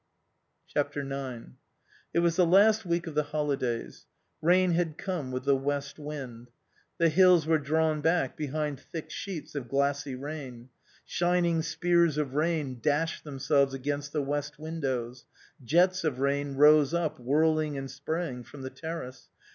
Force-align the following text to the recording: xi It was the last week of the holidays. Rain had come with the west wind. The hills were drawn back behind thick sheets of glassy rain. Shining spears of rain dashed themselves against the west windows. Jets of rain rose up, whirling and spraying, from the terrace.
xi 0.65 0.79
It 2.11 2.19
was 2.21 2.35
the 2.35 2.43
last 2.47 2.87
week 2.87 3.05
of 3.05 3.13
the 3.13 3.21
holidays. 3.21 4.07
Rain 4.41 4.71
had 4.71 4.97
come 4.97 5.31
with 5.31 5.43
the 5.43 5.55
west 5.55 5.99
wind. 5.99 6.49
The 6.97 7.09
hills 7.09 7.45
were 7.45 7.59
drawn 7.59 8.01
back 8.01 8.35
behind 8.35 8.79
thick 8.79 9.11
sheets 9.11 9.53
of 9.53 9.69
glassy 9.69 10.15
rain. 10.15 10.69
Shining 11.05 11.61
spears 11.61 12.17
of 12.17 12.33
rain 12.33 12.79
dashed 12.81 13.23
themselves 13.23 13.75
against 13.75 14.11
the 14.11 14.23
west 14.23 14.57
windows. 14.57 15.27
Jets 15.63 16.03
of 16.03 16.17
rain 16.19 16.55
rose 16.55 16.95
up, 16.95 17.19
whirling 17.19 17.77
and 17.77 17.91
spraying, 17.91 18.43
from 18.43 18.63
the 18.63 18.71
terrace. 18.71 19.29